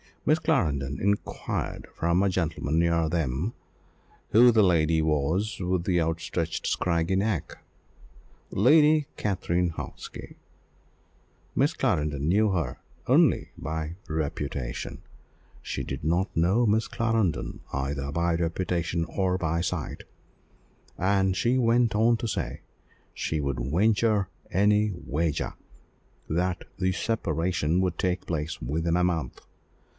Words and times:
Miss 0.25 0.39
Clarendon 0.39 0.99
inquired 0.99 1.87
from 1.95 2.21
a 2.21 2.29
gentleman 2.29 2.77
near 2.79 3.09
them, 3.09 3.53
who 4.29 4.51
the 4.51 4.63
lady 4.63 5.01
was 5.01 5.59
with 5.59 5.83
the 5.83 6.01
outstretched 6.01 6.65
scraggy 6.65 7.15
neck 7.15 7.63
Lady 8.51 9.07
Katrine 9.17 9.69
Hawksby. 9.69 10.37
Miss 11.55 11.73
Clarendon 11.73 12.27
knew 12.27 12.49
her 12.49 12.79
only 13.07 13.51
by 13.57 13.95
reputation. 14.07 15.01
She 15.61 15.83
did 15.83 16.03
not 16.03 16.35
know 16.35 16.65
Miss 16.65 16.87
Clarendon 16.87 17.61
either 17.71 18.11
by 18.11 18.35
reputation 18.35 19.05
or 19.05 19.37
by 19.37 19.61
sight; 19.61 20.03
and 20.97 21.35
she 21.35 21.57
went 21.59 21.95
on 21.95 22.17
to 22.17 22.27
say, 22.27 22.61
she 23.13 23.39
would 23.39 23.59
"venture 23.59 24.29
any 24.51 24.93
wager 24.95 25.53
that 26.27 26.63
the 26.77 26.91
separation 26.91 27.81
would 27.81 27.97
take 27.99 28.27
place 28.27 28.61
within 28.61 28.97
a 28.97 29.03
month. 29.03 29.41